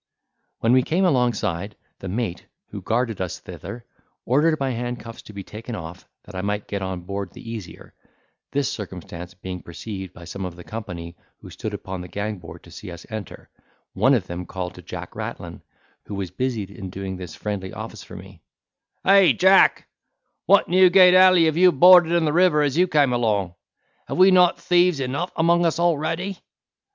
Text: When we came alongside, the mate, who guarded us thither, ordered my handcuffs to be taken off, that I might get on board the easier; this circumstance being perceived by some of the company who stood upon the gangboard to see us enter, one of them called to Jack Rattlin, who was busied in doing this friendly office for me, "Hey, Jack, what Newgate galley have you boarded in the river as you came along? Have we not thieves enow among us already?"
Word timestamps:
When 0.61 0.73
we 0.73 0.81
came 0.81 1.05
alongside, 1.05 1.75
the 1.99 2.07
mate, 2.07 2.47
who 2.69 2.81
guarded 2.81 3.21
us 3.21 3.37
thither, 3.37 3.85
ordered 4.25 4.59
my 4.59 4.71
handcuffs 4.71 5.21
to 5.21 5.31
be 5.33 5.43
taken 5.43 5.75
off, 5.75 6.07
that 6.23 6.33
I 6.33 6.41
might 6.41 6.67
get 6.67 6.81
on 6.81 7.01
board 7.01 7.31
the 7.31 7.47
easier; 7.47 7.93
this 8.51 8.67
circumstance 8.67 9.35
being 9.35 9.61
perceived 9.61 10.11
by 10.11 10.23
some 10.25 10.43
of 10.43 10.55
the 10.55 10.63
company 10.63 11.15
who 11.37 11.51
stood 11.51 11.75
upon 11.75 12.01
the 12.01 12.07
gangboard 12.07 12.63
to 12.63 12.71
see 12.71 12.89
us 12.89 13.05
enter, 13.11 13.51
one 13.93 14.15
of 14.15 14.25
them 14.25 14.47
called 14.47 14.73
to 14.73 14.81
Jack 14.81 15.15
Rattlin, 15.15 15.61
who 16.07 16.15
was 16.15 16.31
busied 16.31 16.71
in 16.71 16.89
doing 16.89 17.15
this 17.17 17.35
friendly 17.35 17.71
office 17.71 18.01
for 18.03 18.15
me, 18.15 18.41
"Hey, 19.05 19.33
Jack, 19.33 19.87
what 20.47 20.67
Newgate 20.67 21.11
galley 21.11 21.45
have 21.45 21.57
you 21.57 21.71
boarded 21.71 22.13
in 22.13 22.25
the 22.25 22.33
river 22.33 22.63
as 22.63 22.75
you 22.75 22.87
came 22.87 23.13
along? 23.13 23.53
Have 24.07 24.17
we 24.17 24.31
not 24.31 24.59
thieves 24.59 24.99
enow 24.99 25.27
among 25.35 25.63
us 25.63 25.77
already?" 25.79 26.39